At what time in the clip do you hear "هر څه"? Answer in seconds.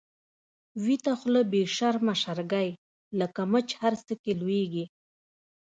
3.81-4.13